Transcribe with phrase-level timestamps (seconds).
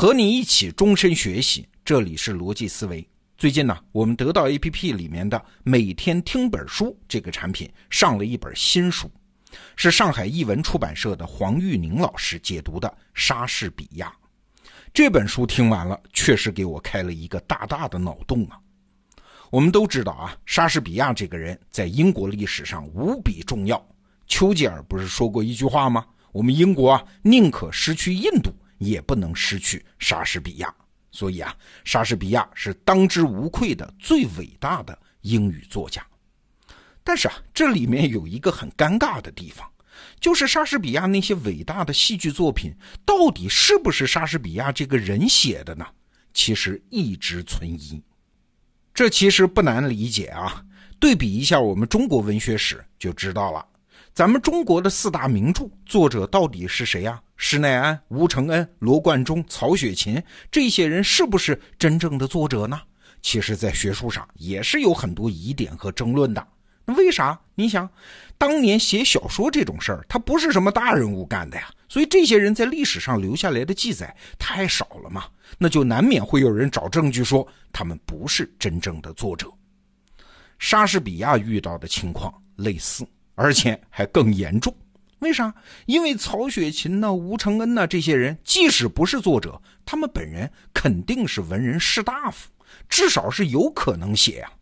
[0.00, 3.06] 和你一起终身学习，这里是逻辑思维。
[3.36, 9.10] 最近呢，我们得到 APP 里面的每天听本书这个产品上了一本新书，
[9.76, 14.10] 是上海译文出版社的黄玉宁老师解读的《莎士比亚》。
[14.94, 18.58] 这本书听完了，确实给我开了一个大大的脑洞啊！
[19.50, 23.86] 我们都知道啊，莎士比亚这个人在英国历史上无比重要。
[24.26, 26.06] 丘吉尔不是说过一句话吗？
[26.32, 28.50] 我们英国啊，宁可失去印度。
[28.80, 30.74] 也不能失去莎士比亚，
[31.12, 36.04] 所以啊，莎士比亚是当之无愧的最伟大的英语作家。
[37.04, 39.70] 但是啊，这里面有一个很尴尬的地方，
[40.18, 45.86] 就是莎士比亚那些伟大的戏剧作品，到底是不是莎士比亚这个人写的呢？
[46.32, 48.02] 其实一直存疑。
[48.94, 50.64] 这其实不难理解啊，
[50.98, 53.66] 对比一下我们中国文学史就知道了。
[54.12, 57.20] 咱们中国的四大名著作者到底是谁呀？
[57.36, 62.78] 施耐庵、吴承恩、罗贯中、曹雪芹，这些人是不是真正的作者呢？
[63.22, 66.46] 其实，在学术上也是有很多疑点和争论的。
[66.84, 67.38] 那为啥？
[67.54, 67.88] 你想，
[68.36, 75.24] 当年写小说这种事儿，他不是什么大人物干的呀，所以这些人在历史上留下来的记载太少了嘛，
[75.56, 79.50] 那就难免会有人找证据说他们不是真正的作者。
[80.58, 83.06] 莎士比亚遇到的情况类似。
[83.40, 84.74] 而且还更严重，
[85.20, 85.54] 为啥？
[85.86, 92.50] 因为曹雪芹呢、吴承恩呢这些人，即使不是作者，他们本人肯定是文人士大夫，
[92.86, 94.52] 至少是有可能写呀。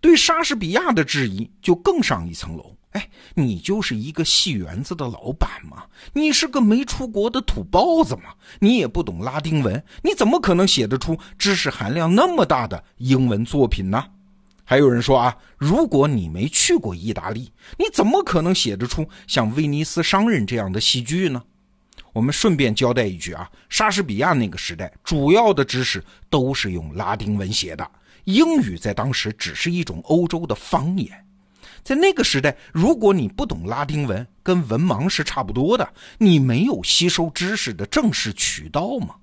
[0.00, 2.76] 对莎士比亚的质疑就更上一层楼。
[2.90, 5.84] 哎，你就是一个戏园子的老板吗？
[6.12, 8.34] 你是个没出国的土包子吗？
[8.58, 14.04] 你也不懂拉丁文，你怎么可能写得出知识含量那么大的英文作品呢？
[14.64, 21.42] 还有人说啊，如果你没去过意大利，你怎么可能写得出像《威尼斯商人》这样的戏剧呢？
[22.12, 27.90] 我们顺便交代一句啊，莎士比亚那个时代主要的知识都是用拉丁文写的，
[28.24, 31.26] 英语在当时只是一种欧洲的方言。
[31.82, 39.16] 在那个时代，如果你不懂拉丁文，跟文盲是差不多的，你没有吸收知识的正式渠道嘛。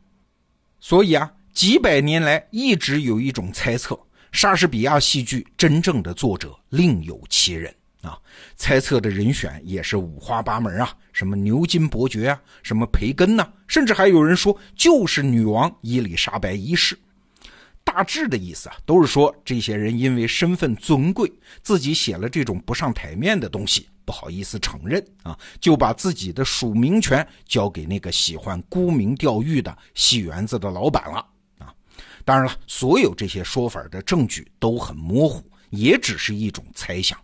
[0.80, 3.98] 所以啊，几百年来一直有一种猜测。
[4.32, 8.18] 莎士比亚戏剧真正的作者另有其人啊，
[8.56, 16.98] 猜测的人选也是五花八门啊，什么牛津伯爵啊，什么培根呐，甚至还有人说就是女王伊丽莎白一世。
[17.84, 21.32] 大致的意思啊，都是说这些人因为身份尊贵，
[21.64, 31.26] 自己写了这种不上台面的东西，不好意思承认啊，就把自己的署名权交给那个喜欢沽名钓誉的戏园子的老板了。
[32.26, 37.20] 当然了，所有这些说法的证据都很模糊，也只是一种猜想。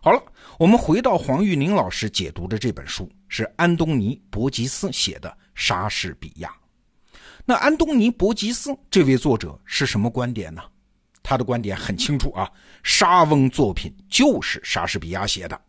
[0.00, 0.22] 好了，
[0.58, 6.48] 我们回到黄玉宁老师解读的这本书，是安东尼·伯吉斯写的《莎士比亚》。
[7.44, 10.62] 那安东尼·伯吉斯这位作者是什么观点呢？
[11.22, 12.50] 他的观点很清楚啊，
[12.82, 15.60] 莎翁作品就是莎士比亚写的。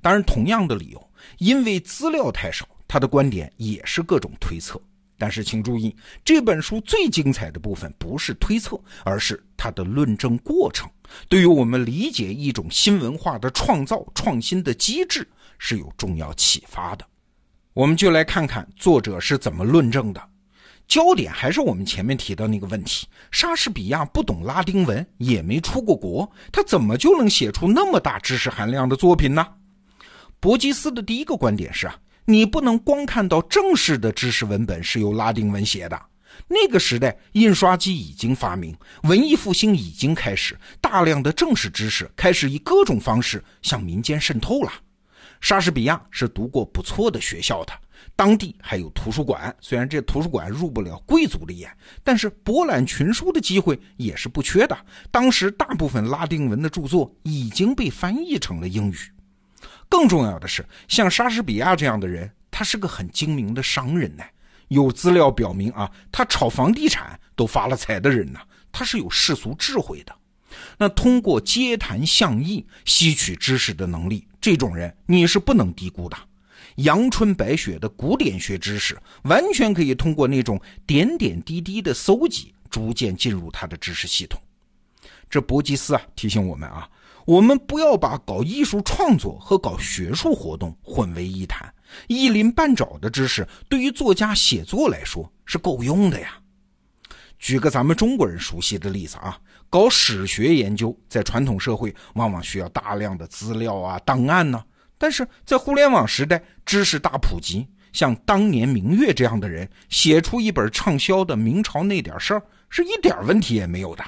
[0.00, 4.80] 当然，同样的理由，因为资料太少，他的观点也是各种推测。
[5.22, 5.94] 但是请注意，
[6.24, 10.90] 这本书最精彩的部分不是推测，而是它的论证过程，
[11.28, 15.24] 对于我们理解一种新文化的创造创新的机制
[15.58, 17.06] 是有重要启发的。
[17.72, 20.20] 我们就来看看作者是怎么论证的。
[20.88, 29.46] 焦点还是我们前面提到那个问题：莎士比亚不懂拉丁文，也没出过国，他怎么就能写出那么大知识含量的作品呢？
[30.40, 31.94] 伯吉斯的第一个观点是啊。
[32.24, 36.00] 你不能光看到正式的知识文本是由拉丁文写的。
[36.48, 44.72] 那个时代，印刷机已经发明，文艺复兴已经开始，大量的正式知识开始以各种方式向民间渗透了。
[45.40, 47.72] 莎士比亚是读过不错的学校的，
[48.14, 51.70] 当地还有图书馆，虽然这图书馆入不了贵族的眼，
[52.02, 54.78] 但是博览群书的机会也是不缺的。
[55.10, 58.96] 当时大部分拉丁文的著作已经被翻译成了英语。
[59.92, 64.24] 更重要的是，像莎士比亚这样的人，他是个很精明的商人呢。
[64.68, 68.40] 有资料表明啊，他炒房地产都发了财的人呢，
[68.72, 70.16] 他是有世俗智慧的。
[70.78, 76.16] 那通过街谈巷议吸取知识的能力，这种人你是不能低估的。
[76.76, 84.40] 阳春白雪的古典学知识，完全可以通过那种点点滴滴的搜集，逐渐进入他的知识系统。
[85.32, 86.86] 这伯吉斯啊，提醒我们啊。
[87.24, 91.72] 我们不要把搞艺术创作和搞学术活动混为一谈，
[92.06, 96.36] 一鳞半爪的知识对于作家写作来说是够用的呀。
[97.38, 99.38] 举个咱们中国人熟悉的例子啊，
[99.70, 104.62] 搞史学研究，在传统社会往往需要大量的资料啊、档案呢，
[104.98, 114.04] 但是在互联网时代，知识大普及，像当年明月这样的人写出一本畅销的《明朝那点事儿》，是一点问题也没有的。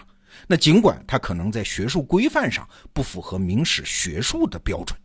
[0.46, 4.98] 那尽管他可能在学术规范上不符合明史学术的标准。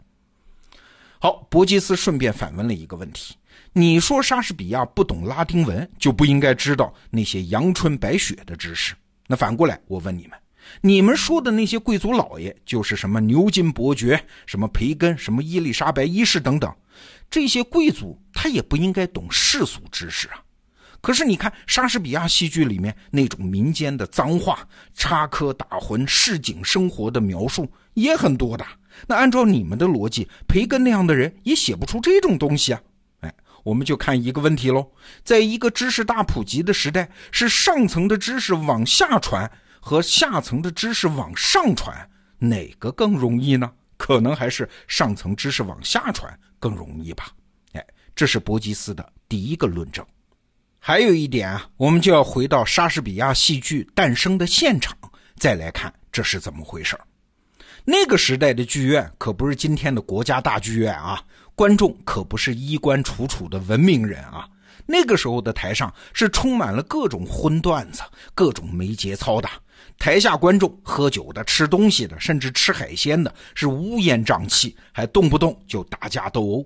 [1.20, 3.36] 好，伯吉斯顺便反问了一个问题：
[3.74, 8.96] 你说莎士比亚不懂拉丁文，就不应该知道那些阳春白雪的知识？
[9.28, 10.40] 那反过来，我问你们。
[10.82, 16.74] 你们说的那些贵族老爷，就是什么牛津伯爵、什么培根、什么伊丽莎白一世等等，
[17.30, 20.44] 这些贵族他也不应该懂世俗知识啊。
[21.02, 28.66] 可是你看莎士比亚戏剧里面那种民间的脏话、插科打诨、市井生活的描述也很多的。
[29.08, 32.82] 那按照你们的逻辑，培根那样的人也写不出这种东西啊。
[33.22, 34.92] 哎，我们就看一个问题喽，
[35.24, 39.52] 在一个知识大普及的时代，是上层的知识往下传。
[39.82, 43.72] 和下层的知识往上传，哪个更容易呢？
[43.96, 47.32] 可能还是上层知识往下传更容易吧。
[47.72, 50.06] 哎，这是伯吉斯的第一个论证。
[50.80, 54.98] 还有一点啊，我们就要回到莎士比亚戏剧诞生的现场，
[55.38, 56.98] 再来看这是怎么回事
[57.86, 61.22] 那个时代的剧院可不是今天的国家大剧院啊，
[61.56, 64.48] 观众可不是衣冠楚楚的文明人啊。
[64.86, 68.02] 那个时候的台上是充满了各种荤段子、
[68.34, 69.48] 各种没节操的。
[70.00, 76.66] 台下观众喝酒的、吃东西的，甚至吃海鲜的，是乌烟瘴气，还动不动就打架斗殴。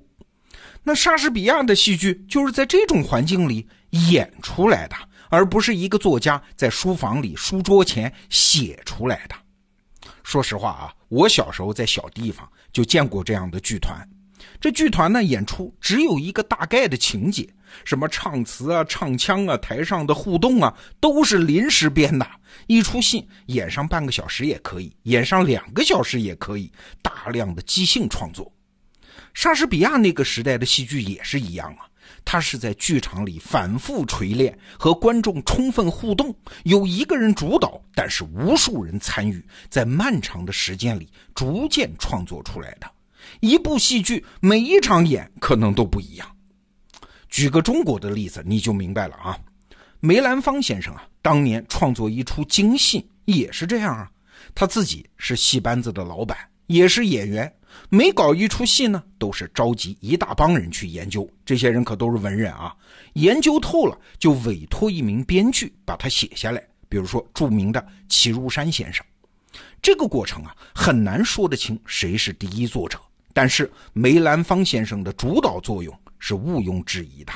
[0.84, 3.68] 那莎士比亚的戏剧就是在这种环境里
[4.10, 4.96] 演出来的，
[5.30, 9.36] 而不是一个作家在书房里书桌前写出来的。
[10.24, 14.08] 说实话啊，我小时候在小地方就见过这样的剧团。
[14.60, 17.48] 这剧团呢，演出只有一个大概的情节，
[17.86, 22.26] 什么唱词啊、唱腔啊、台上的互动啊，都是临时编的。
[22.68, 26.72] 一出戏演上半个小时也可以，演上两个小时也可以，
[27.02, 28.52] 大量的即兴创作。
[29.34, 31.88] 莎士比亚那个时代的戏剧也是一样啊，
[32.24, 42.90] 他是在剧场里反复锤炼，和观众充分互动，有一个人主导，但是无数人参与，在漫长的时间里逐渐创作出来的。
[43.40, 46.28] 一部戏剧每一场演可能都不一样。
[47.30, 49.38] 举个中国的例子，你就明白了啊。
[50.00, 54.12] 梅兰芳先生啊，当年创作一出京戏也是这样啊。
[54.54, 56.38] 他自己是戏班子的老板，
[56.68, 57.52] 也是演员。
[57.90, 61.30] 每搞一出戏呢，都是召集一大帮人去研究。
[61.46, 62.76] 这些人可都是文人啊，
[63.14, 66.64] 研究透了就委托一名编剧把它写下来。
[66.90, 69.04] 比如说著名的齐如山先生，
[69.82, 73.00] 这个过程啊，很难说得清谁是第一作者。
[73.34, 77.34] 但是梅兰芳先生的主导作用是毋庸置疑的。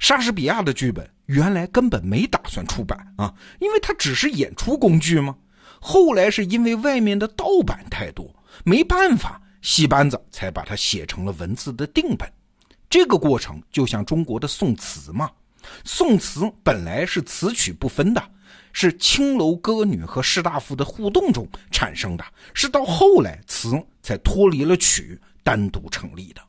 [0.00, 5.36] 莎士比亚的剧本原来根本没打算出版啊，因为它只是演出工具嘛。
[5.80, 8.34] 后来是因为外面的盗版太多，
[8.64, 12.30] 没办法，戏班子才把它写成了文字的定本。
[12.90, 15.30] 这个过程就像中国的宋词嘛，
[15.84, 18.22] 宋词本来是词曲不分的，
[18.74, 23.72] 是青楼歌女和士大夫的互动中产生的，是到后来词
[24.02, 26.42] 才脱离了曲，单独成立的。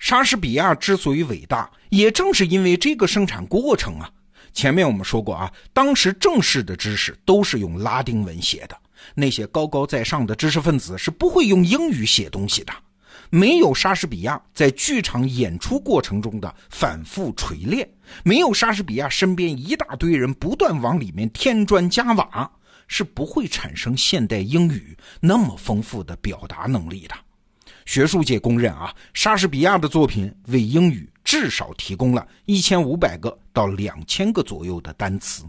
[0.00, 4.10] 莎士比亚之所以伟大，也正是因为这个生产过程啊。
[4.52, 8.76] 前面我们说过啊，当时正式的知识都是用拉丁文写的，
[9.14, 12.72] 那些高高在上的知识分子是不会用英语写东西的。
[13.30, 17.88] 没有莎士比亚在剧场演出过程中的反复锤炼，
[18.24, 22.50] 没有莎士比亚身边一大堆人不断往里面添砖加瓦，
[22.88, 27.14] 是不会产生现代英语那么丰富的表达能力的。
[27.86, 35.42] 学术界公认啊，莎士比亚的作品为英语至少提供了一千五百个到两千个左右的单词。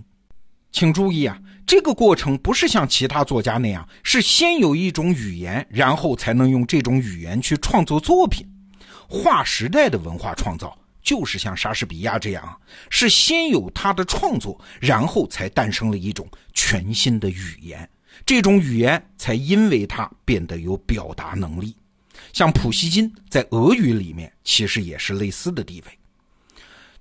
[0.74, 8.46] 请注意啊，这个过程不是像其他作家那样，是先有一种语言，然后才能用这种语言去创作作品。
[9.08, 17.88] 划时代的文化创造就是像莎士比亚这样，是先有他的创作，然后才诞生了一种全新的语言，
[18.26, 21.76] 这种语言才因为它变得有表达能力。
[22.32, 26.00] 像普希金在俄语里面其实也是类似的地位。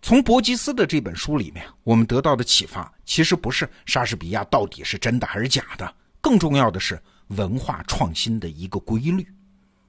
[0.04, 9.24] 从伯吉斯的这本书里面，我们得到的启发其实不是莎士比亚到底是真的还是假的，更重要的是文化创新的一个规律。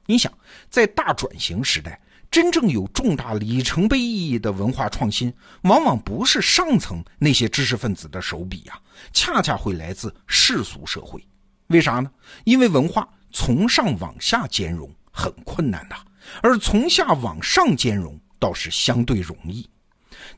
[0.05, 0.31] 你想，
[0.69, 8.79] 在大转型时代，真正有重大里程碑意义的文化创新，往往不是上层那些知识分子的手笔呀，
[9.13, 11.25] 恰恰会来自世俗社会。
[11.67, 12.11] 为啥呢？
[12.43, 14.89] 因为文化从上往下兼容。
[15.15, 15.95] 很困难的，
[16.41, 19.69] 而从下往上兼容倒是相对容易。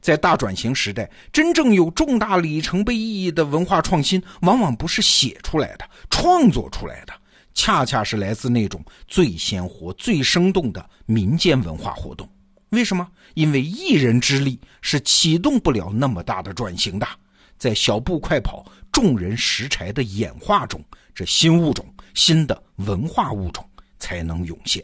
[0.01, 7.13] 在大转型时代，真正有重大里程碑意义的文化创新，往往不是写出来的、创作出来的，
[7.53, 12.27] 恰恰是来自那种最鲜活、最生动的民间文化活动。
[12.69, 13.07] 为什么？
[13.35, 17.07] 因为一人之力是启动不了那么大的转型的。
[17.57, 23.63] 在小步快跑、众人拾柴的演化中，这新物种、新的文化物种
[23.97, 24.83] 才能涌现。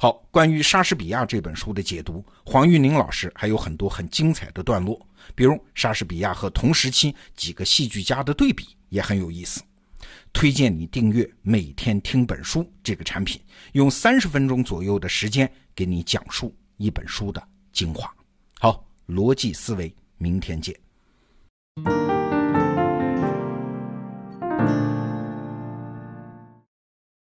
[0.00, 9.60] 好，关于莎士比亚这本书的解读，黄玉宁老师还有很多很精彩的段落，比如莎士比亚和同时期几个戏剧家的对比也很有意思。
[10.32, 13.40] 推荐你订阅《每天听本书》这个产品，
[13.72, 18.08] 用三十分钟左右的时间给你讲述一本书的精华。
[18.60, 20.72] 好，逻辑思维，明天见。